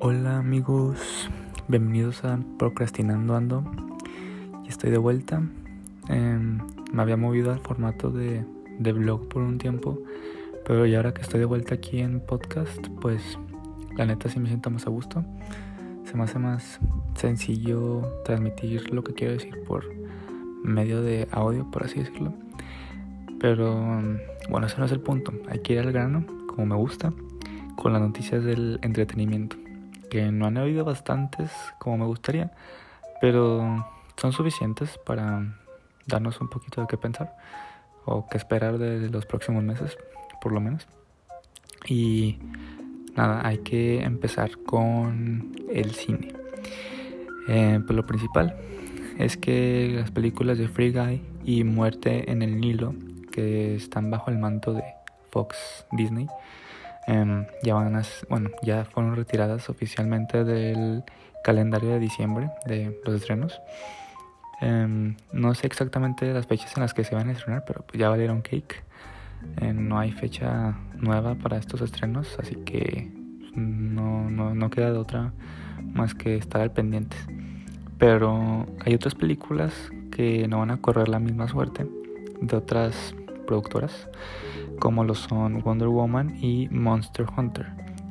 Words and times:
Hola 0.00 0.38
amigos, 0.38 1.28
bienvenidos 1.66 2.24
a 2.24 2.38
Procrastinando 2.56 3.34
Ando. 3.34 3.64
Y 4.64 4.68
estoy 4.68 4.92
de 4.92 4.98
vuelta. 4.98 5.42
Em, 6.08 6.60
me 6.92 7.02
había 7.02 7.16
movido 7.16 7.50
al 7.50 7.58
formato 7.58 8.12
de, 8.12 8.44
de 8.78 8.92
blog 8.92 9.26
por 9.26 9.42
un 9.42 9.58
tiempo, 9.58 9.98
pero 10.64 10.86
ya 10.86 10.98
ahora 10.98 11.12
que 11.12 11.22
estoy 11.22 11.40
de 11.40 11.46
vuelta 11.46 11.74
aquí 11.74 11.98
en 11.98 12.20
podcast, 12.20 12.86
pues 13.00 13.40
la 13.96 14.06
neta 14.06 14.28
sí 14.28 14.38
me 14.38 14.46
siento 14.46 14.70
más 14.70 14.86
a 14.86 14.90
gusto. 14.90 15.24
Se 16.04 16.16
me 16.16 16.22
hace 16.22 16.38
más 16.38 16.78
sencillo 17.16 18.02
transmitir 18.24 18.94
lo 18.94 19.02
que 19.02 19.14
quiero 19.14 19.32
decir 19.32 19.64
por 19.66 19.84
medio 20.62 21.02
de 21.02 21.26
audio, 21.32 21.68
por 21.72 21.82
así 21.82 21.98
decirlo. 21.98 22.32
Pero 23.40 23.74
bueno, 24.48 24.66
ese 24.68 24.78
no 24.78 24.84
es 24.84 24.92
el 24.92 25.00
punto. 25.00 25.32
Hay 25.48 25.58
que 25.58 25.72
ir 25.72 25.80
al 25.80 25.90
grano, 25.90 26.24
como 26.46 26.66
me 26.66 26.76
gusta, 26.76 27.12
con 27.74 27.92
las 27.92 28.00
noticias 28.00 28.44
del 28.44 28.78
entretenimiento. 28.82 29.56
Que 30.10 30.30
no 30.32 30.46
han 30.46 30.56
habido 30.56 30.84
bastantes 30.84 31.50
como 31.78 31.98
me 31.98 32.06
gustaría, 32.06 32.50
pero 33.20 33.86
son 34.16 34.32
suficientes 34.32 34.98
para 34.98 35.54
darnos 36.06 36.40
un 36.40 36.48
poquito 36.48 36.80
de 36.80 36.86
qué 36.86 36.96
pensar 36.96 37.36
o 38.04 38.26
qué 38.28 38.38
esperar 38.38 38.78
de 38.78 39.10
los 39.10 39.26
próximos 39.26 39.62
meses, 39.62 39.96
por 40.40 40.52
lo 40.52 40.60
menos. 40.60 40.86
Y 41.86 42.38
nada, 43.14 43.46
hay 43.46 43.58
que 43.58 44.02
empezar 44.02 44.58
con 44.58 45.54
el 45.70 45.94
cine. 45.94 46.32
Eh, 47.48 47.80
pues 47.84 47.96
lo 47.96 48.06
principal 48.06 48.56
es 49.18 49.36
que 49.36 49.90
las 49.94 50.10
películas 50.10 50.58
de 50.58 50.68
Free 50.68 50.92
Guy 50.92 51.22
y 51.44 51.64
Muerte 51.64 52.30
en 52.30 52.42
el 52.42 52.60
Nilo, 52.60 52.94
que 53.32 53.74
están 53.74 54.10
bajo 54.10 54.30
el 54.30 54.38
manto 54.38 54.72
de 54.72 54.84
Fox 55.30 55.86
Disney, 55.92 56.26
em, 57.08 57.46
ya 57.62 57.74
van 57.74 57.96
a, 57.96 58.02
bueno, 58.28 58.50
ya 58.62 58.84
fueron 58.84 59.16
retiradas 59.16 59.68
oficialmente 59.68 60.44
del 60.44 61.02
calendario 61.42 61.90
de 61.90 61.98
diciembre 61.98 62.50
de 62.66 63.00
los 63.04 63.16
estrenos. 63.16 63.60
Em, 64.60 65.16
no 65.32 65.54
sé 65.54 65.66
exactamente 65.66 66.32
las 66.32 66.46
fechas 66.46 66.76
en 66.76 66.82
las 66.82 66.94
que 66.94 67.04
se 67.04 67.14
van 67.14 67.28
a 67.28 67.32
estrenar, 67.32 67.64
pero 67.66 67.84
pues 67.86 67.98
ya 67.98 68.08
valieron 68.08 68.42
cake. 68.42 68.84
Eh, 69.60 69.72
no 69.72 69.98
hay 69.98 70.12
fecha 70.12 70.76
nueva 70.94 71.34
para 71.34 71.56
estos 71.56 71.80
estrenos, 71.80 72.36
así 72.38 72.56
que 72.56 73.10
no, 73.54 74.28
no, 74.30 74.54
no 74.54 74.70
queda 74.70 74.92
de 74.92 74.98
otra 74.98 75.32
más 75.82 76.14
que 76.14 76.36
estar 76.36 76.60
al 76.60 76.72
pendiente. 76.72 77.16
Pero 77.98 78.66
hay 78.84 78.94
otras 78.94 79.14
películas 79.14 79.72
que 80.10 80.46
no 80.48 80.58
van 80.58 80.70
a 80.70 80.80
correr 80.80 81.08
la 81.08 81.18
misma 81.18 81.48
suerte 81.48 81.86
de 82.40 82.56
otras 82.56 83.14
productoras, 83.46 84.08
como 84.78 85.04
lo 85.04 85.14
son 85.14 85.62
Wonder 85.62 85.88
Woman 85.88 86.36
y 86.40 86.68
Monster 86.70 87.26
Hunter. 87.36 87.66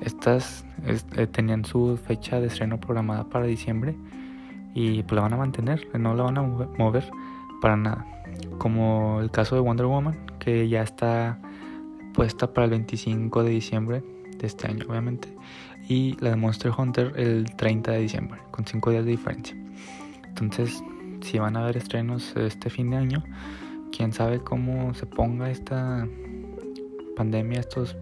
Estas 0.00 0.64
eh, 1.16 1.26
tenían 1.26 1.64
su 1.64 1.96
fecha 1.96 2.40
de 2.40 2.48
estreno 2.48 2.80
programada 2.80 3.24
para 3.24 3.46
diciembre 3.46 3.96
y 4.74 5.02
pues 5.02 5.12
la 5.16 5.22
van 5.22 5.34
a 5.34 5.36
mantener, 5.36 5.86
no 5.98 6.14
la 6.14 6.24
van 6.24 6.38
a 6.38 6.42
mover 6.42 7.08
para 7.60 7.76
nada. 7.76 8.06
Como 8.58 9.20
el 9.20 9.30
caso 9.30 9.54
de 9.54 9.60
Wonder 9.60 9.86
Woman, 9.86 10.18
que 10.38 10.68
ya 10.68 10.82
está 10.82 11.38
puesta 12.14 12.52
para 12.52 12.64
el 12.64 12.70
25 12.70 13.44
de 13.44 13.50
diciembre 13.50 14.04
de 14.38 14.46
este 14.46 14.68
año, 14.68 14.86
obviamente. 14.88 15.34
Y 15.88 16.16
la 16.20 16.30
de 16.30 16.36
Monster 16.36 16.72
Hunter 16.76 17.12
el 17.16 17.54
30 17.56 17.92
de 17.92 17.98
diciembre, 18.00 18.40
con 18.50 18.66
5 18.66 18.90
días 18.90 19.04
de 19.04 19.10
diferencia. 19.10 19.56
Entonces, 20.26 20.82
si 21.20 21.38
van 21.38 21.56
a 21.56 21.62
haber 21.62 21.76
estrenos 21.76 22.34
este 22.36 22.70
fin 22.70 22.90
de 22.90 22.96
año, 22.96 23.22
quién 23.96 24.12
sabe 24.12 24.40
cómo 24.40 24.94
se 24.94 25.06
ponga 25.06 25.50
esta 25.50 26.06
pandemia 27.16 27.60
estos 27.60 27.96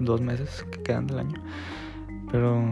dos 0.00 0.20
meses 0.20 0.64
que 0.70 0.82
quedan 0.82 1.06
del 1.06 1.20
año. 1.20 1.42
Pero, 2.30 2.62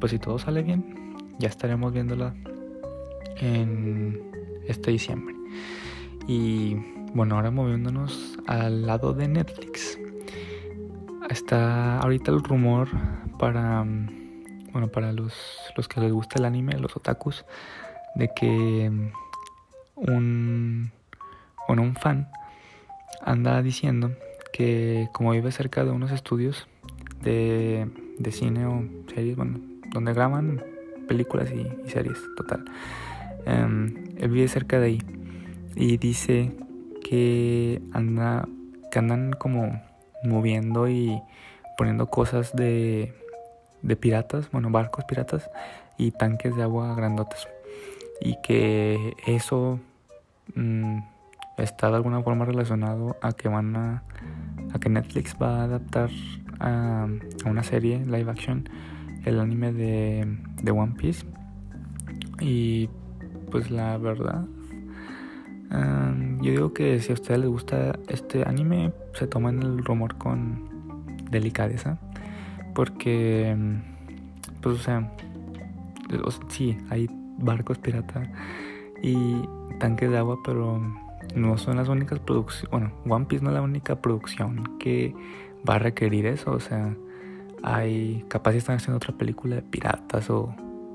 pues 0.00 0.12
si 0.12 0.18
todo 0.18 0.38
sale 0.38 0.62
bien, 0.62 1.16
ya 1.38 1.48
estaremos 1.48 1.92
viéndola 1.92 2.34
en 3.36 4.20
este 4.66 4.90
diciembre. 4.90 5.34
Y 6.26 6.76
bueno, 7.14 7.36
ahora 7.36 7.50
moviéndonos 7.50 8.38
al 8.46 8.86
lado 8.86 9.12
de 9.12 9.28
Netflix. 9.28 9.98
Está 11.30 11.98
ahorita 12.00 12.30
el 12.30 12.42
rumor 12.42 12.88
para, 13.38 13.84
bueno, 14.72 14.88
para 14.88 15.12
los, 15.12 15.34
los 15.76 15.88
que 15.88 16.00
les 16.00 16.12
gusta 16.12 16.38
el 16.38 16.44
anime, 16.44 16.78
los 16.78 16.96
otakus, 16.96 17.44
de 18.14 18.30
que 18.34 18.90
un, 19.94 20.90
bueno, 21.66 21.82
un 21.82 21.94
fan 21.94 22.28
anda 23.22 23.62
diciendo 23.62 24.12
que 24.58 25.08
como 25.12 25.30
vive 25.30 25.52
cerca 25.52 25.84
de 25.84 25.92
unos 25.92 26.10
estudios 26.10 26.66
de, 27.22 27.88
de 28.18 28.32
cine 28.32 28.66
o 28.66 28.82
series, 29.14 29.36
bueno, 29.36 29.60
donde 29.92 30.12
graban 30.12 30.64
películas 31.06 31.48
y, 31.52 31.88
series, 31.88 32.18
total. 32.36 32.64
Em, 33.46 33.94
él 34.18 34.28
vive 34.28 34.48
cerca 34.48 34.80
de 34.80 34.86
ahí 34.86 35.02
y 35.76 35.96
dice 35.96 36.50
que 37.08 37.80
anda 37.92 38.48
que 38.90 38.98
andan 38.98 39.32
como 39.32 39.80
moviendo 40.24 40.88
y 40.88 41.22
poniendo 41.76 42.06
cosas 42.06 42.52
de, 42.52 43.14
de 43.82 43.94
piratas, 43.94 44.50
bueno, 44.50 44.70
barcos 44.70 45.04
piratas 45.04 45.48
y 45.98 46.10
tanques 46.10 46.56
de 46.56 46.64
agua 46.64 46.96
grandotes. 46.96 47.46
Y 48.20 48.36
que 48.42 49.14
eso 49.24 49.78
mm, 50.56 50.98
está 51.58 51.90
de 51.90 51.96
alguna 51.96 52.22
forma 52.22 52.44
relacionado 52.44 53.16
a 53.22 53.32
que 53.32 53.48
van 53.48 53.76
a, 53.76 54.02
a 54.72 54.78
que 54.78 54.88
Netflix 54.88 55.36
va 55.40 55.60
a 55.60 55.64
adaptar 55.64 56.10
a, 56.60 57.06
una 57.46 57.62
serie 57.62 58.04
live 58.04 58.30
action 58.30 58.68
el 59.24 59.40
anime 59.40 59.72
de, 59.72 60.38
de 60.62 60.70
One 60.70 60.94
Piece. 60.96 61.26
Y 62.40 62.88
pues 63.50 63.70
la 63.70 63.96
verdad, 63.98 64.46
yo 66.40 66.50
digo 66.52 66.72
que 66.72 67.00
si 67.00 67.12
a 67.12 67.14
ustedes 67.14 67.40
les 67.40 67.48
gusta 67.48 67.98
este 68.08 68.46
anime, 68.46 68.92
se 69.14 69.26
toman 69.26 69.62
el 69.62 69.84
rumor 69.84 70.16
con 70.16 70.68
delicadeza. 71.30 71.98
Porque, 72.74 73.56
pues 74.62 74.76
o 74.76 74.78
sea, 74.78 75.12
sí, 76.48 76.78
hay 76.90 77.08
barcos 77.38 77.78
pirata 77.78 78.22
y 79.02 79.42
tanques 79.78 80.10
de 80.10 80.18
agua, 80.18 80.38
pero 80.44 80.80
no 81.34 81.58
son 81.58 81.76
las 81.76 81.88
únicas 81.88 82.18
producciones. 82.18 82.70
Bueno, 82.70 82.92
One 83.08 83.26
Piece 83.26 83.44
no 83.44 83.50
es 83.50 83.54
la 83.54 83.62
única 83.62 84.00
producción 84.00 84.78
que 84.78 85.14
va 85.68 85.74
a 85.74 85.78
requerir 85.78 86.26
eso. 86.26 86.52
O 86.52 86.60
sea, 86.60 86.94
hay, 87.62 88.24
capaz 88.28 88.52
si 88.52 88.58
están 88.58 88.76
haciendo 88.76 88.96
otra 88.96 89.16
película 89.16 89.56
de 89.56 89.62
piratas 89.62 90.30
o, 90.30 90.54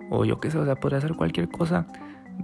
o 0.09 0.25
yo 0.25 0.39
qué 0.39 0.51
sé, 0.51 0.57
o 0.57 0.65
sea, 0.65 0.75
podría 0.75 1.01
ser 1.01 1.15
cualquier 1.15 1.49
cosa 1.49 1.87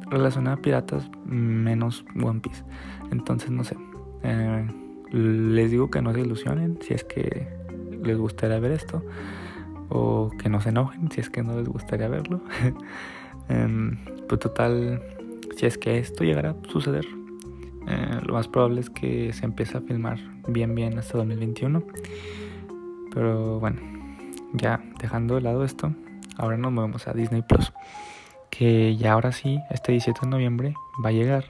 relacionada 0.10 0.58
a 0.58 0.62
piratas 0.62 1.10
menos 1.26 2.06
One 2.22 2.40
Piece. 2.40 2.64
Entonces, 3.12 3.52
no 3.52 3.64
sé. 3.64 3.76
Eh, 4.24 4.68
les 5.12 5.72
digo 5.72 5.90
que 5.90 6.02
no 6.02 6.14
se 6.14 6.22
ilusionen 6.22 6.78
si 6.82 6.94
es 6.94 7.04
que 7.04 7.48
les 8.04 8.18
gustaría 8.18 8.60
ver 8.60 8.72
esto. 8.72 9.04
O 9.90 10.32
que 10.38 10.50
no 10.50 10.62
se 10.62 10.70
enojen 10.70 11.10
si 11.12 11.20
es 11.20 11.30
que 11.30 11.42
no 11.42 11.58
les 11.58 11.68
gustaría 11.68 12.08
verlo. 12.08 12.42
Em, 13.52 13.98
pues 14.28 14.40
total, 14.40 15.02
si 15.56 15.66
es 15.66 15.80
que 15.80 15.98
esto 15.98 16.24
llegara 16.24 16.52
a 16.52 16.56
suceder, 16.70 17.04
eh, 17.88 18.20
lo 18.24 18.34
más 18.34 18.48
probable 18.48 18.82
es 18.82 18.90
que 18.90 19.34
se 19.34 19.46
empiece 19.46 19.78
a 19.78 19.82
filmar 19.82 20.20
bien 20.48 20.76
bien 20.76 20.98
hasta 20.98 21.18
2021. 21.18 21.84
Pero 23.14 23.60
bueno, 23.60 23.80
ya 24.54 24.82
dejando 25.00 25.36
de 25.36 25.42
lado 25.42 25.64
esto, 25.64 25.94
ahora 26.38 26.58
nos 26.58 26.72
movemos 26.72 27.08
a 27.08 27.14
Disney 27.14 27.42
Plus 27.42 27.72
que 28.50 28.96
ya 28.98 29.14
ahora 29.14 29.32
sí, 29.32 29.60
este 29.70 29.92
17 29.94 30.22
de 30.24 30.28
noviembre 30.28 30.74
va 31.04 31.10
a 31.10 31.12
llegar 31.12 31.46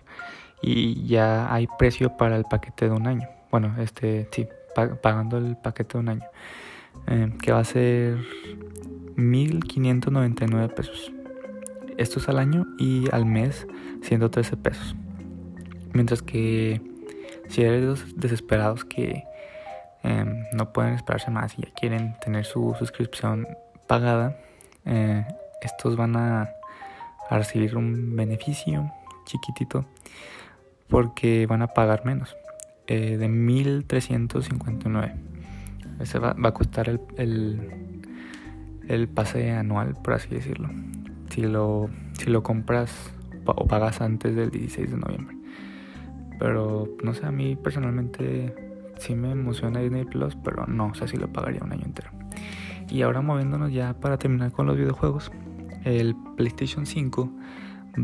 y 0.62 1.08
ya 1.08 1.52
hay 1.54 1.68
precio 1.78 2.18
para 2.18 2.36
el 2.36 2.44
paquete 2.44 2.86
de 2.86 2.92
un 2.92 3.08
año. 3.08 3.28
Bueno, 3.52 3.76
este 3.80 4.28
sí, 4.32 4.48
pagando 5.02 5.38
el 5.38 5.58
paquete 5.58 5.94
de 5.94 6.00
un 6.00 6.10
año, 6.10 6.26
eh, 7.08 7.34
que 7.42 7.52
va 7.52 7.60
a 7.60 7.64
ser 7.64 8.18
1.599 9.16 10.74
pesos. 10.74 11.12
Esto 11.98 12.20
es 12.20 12.30
al 12.30 12.38
año 12.40 12.68
y 12.78 13.06
al 13.12 13.26
mes 13.26 13.68
113 14.04 14.58
pesos. 14.58 14.96
Mientras 15.94 16.22
que 16.22 16.82
si 17.48 17.62
eres 17.62 17.82
de 17.82 17.88
los 17.88 18.16
desesperados 18.16 18.86
que 18.86 19.24
em, 20.04 20.44
no 20.54 20.72
pueden 20.72 20.94
esperarse 20.94 21.32
más 21.32 21.58
y 21.58 21.64
ya 21.64 21.74
quieren 21.74 22.16
tener 22.20 22.46
su 22.46 22.76
suscripción 22.78 23.48
pagada, 23.88 24.38
eh, 24.86 25.26
estos 25.62 25.96
van 25.96 26.16
a 26.16 26.50
recibir 27.30 27.76
un 27.76 28.16
beneficio 28.16 28.92
chiquitito 29.26 29.86
porque 30.88 31.46
van 31.46 31.62
a 31.62 31.68
pagar 31.68 32.06
menos 32.06 32.36
eh, 32.88 33.18
de 33.18 33.28
1359 33.28 35.14
ese 36.00 36.18
va, 36.18 36.34
va 36.34 36.50
a 36.50 36.54
costar 36.54 36.90
el, 36.90 37.00
el, 37.18 38.02
el, 38.88 39.08
pase 39.08 39.52
anual 39.52 39.96
por 40.02 40.14
así 40.14 40.30
decirlo. 40.30 40.70
Si 41.30 41.42
lo, 41.42 41.90
si 42.14 42.30
lo 42.30 42.42
compras 42.42 43.14
o 43.46 43.68
pagas 43.68 44.02
antes 44.02 44.36
del 44.36 44.50
16 44.50 44.92
de 44.92 44.98
noviembre 44.98 45.39
pero 46.40 46.88
no 47.04 47.14
sé 47.14 47.26
a 47.26 47.32
mí 47.32 47.56
personalmente 47.56 48.56
sí 48.98 49.14
me 49.16 49.32
emociona 49.32 49.82
Disney 49.82 50.06
Plus 50.06 50.36
pero 50.44 50.66
no 50.66 50.94
sé 50.96 51.08
si 51.08 51.18
lo 51.18 51.32
pagaría 51.32 51.62
un 51.64 51.74
año 51.74 51.86
entero 51.86 52.12
y 52.92 53.04
ahora 53.04 53.22
moviéndonos 53.22 53.72
ya 53.72 53.94
para 53.94 54.18
terminar 54.18 54.52
con 54.52 54.66
los 54.66 54.76
videojuegos, 54.76 55.32
el 55.84 56.16
PlayStation 56.38 56.86
5 56.86 57.30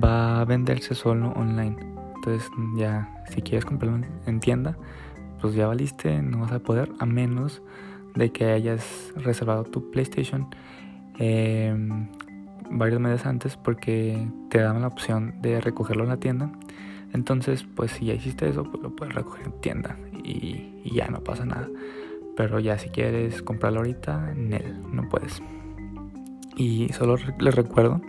va 0.04 0.42
a 0.42 0.46
venderse 0.46 0.94
solo 0.94 1.32
online. 1.32 1.76
Entonces 2.16 2.50
ya 2.78 3.24
si 3.30 3.42
quieres 3.42 3.66
comprarlo 3.66 4.06
en 4.26 4.40
tienda, 4.40 4.78
pues 5.42 5.56
ya 5.56 5.68
valiste, 5.68 6.22
no 6.22 6.40
vas 6.40 6.52
a 6.52 6.60
poder 6.60 6.92
a 7.00 7.06
menos 7.06 7.62
de 8.16 8.32
que 8.32 8.46
hayas 8.46 9.12
reservado 9.16 9.64
tu 9.64 9.92
PlayStation 9.92 10.48
em, 11.18 12.08
varios 12.70 13.00
meses 13.00 13.26
antes 13.26 13.58
porque 13.58 14.28
te 14.50 14.60
dan 14.60 14.82
la 14.82 14.88
opción 14.88 15.42
de 15.42 15.62
recogerlo 15.62 16.04
en 16.04 16.10
la 16.10 16.18
tienda. 16.18 16.52
Entonces, 17.16 17.66
pues 17.76 17.92
si 17.92 18.06
ya 18.08 18.14
hiciste 18.14 18.50
eso, 18.50 18.64
pues 18.64 18.84
lo 18.84 18.94
puedes 18.94 19.16
recoger 19.16 19.46
en 19.46 19.54
tienda 19.62 19.98
y, 20.22 20.92
ya 20.94 21.08
no 21.08 21.24
pasa 21.24 21.46
nada. 21.46 21.70
Pero 22.36 22.60
ya 22.60 22.78
si 22.78 22.90
quieres 22.90 23.42
comprarlo 23.42 23.80
ahorita, 23.80 24.34
en 24.34 24.52
él 24.54 24.82
no 24.92 25.08
puedes. 25.08 25.42
Y 26.58 26.90
solo 26.92 27.16
les 27.40 27.56
recuerdo 27.56 28.02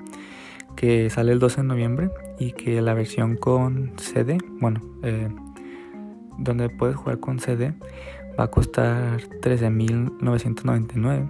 que 0.75 1.09
sale 1.09 1.31
el 1.31 1.39
12 1.39 1.59
de 1.59 1.69
noviembre 1.69 2.11
y 2.39 2.51
que 2.53 2.83
la 2.83 2.95
versión 2.95 3.37
con 3.37 3.93
CD, 3.97 4.39
bueno, 4.61 4.81
eh, 5.05 5.29
donde 6.39 6.69
puedes 6.69 6.97
jugar 6.97 7.21
con 7.21 7.39
CD, 7.39 7.75
va 8.39 8.45
a 8.45 8.51
costar 8.51 9.21
13.999 9.41 11.29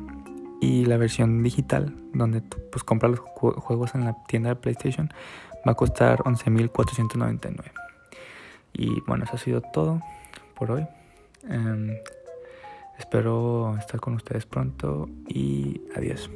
y 0.63 0.87
la 0.87 0.97
versión 0.97 1.43
digital, 1.43 1.95
donde 2.15 2.41
tú 2.41 2.57
pues, 2.73 2.83
compras 2.85 3.11
los 3.11 3.21
juegos 3.21 3.95
en 3.95 4.05
la 4.05 4.17
tienda 4.25 4.49
de 4.49 4.57
PlayStation, 4.57 5.11
va 5.67 5.73
a 5.73 5.75
costar 5.75 6.21
11.499. 6.21 7.73
Y 8.73 9.01
bueno, 9.07 9.25
eso 9.25 9.37
ha 9.37 9.39
sido 9.39 9.61
todo 9.61 10.01
por 10.55 10.71
hoy. 10.71 10.87
Em, 11.49 11.97
espero 12.99 13.77
estar 13.79 14.01
con 14.01 14.15
ustedes 14.15 14.47
pronto 14.47 15.09
y 15.29 15.81
adiós. 15.95 16.31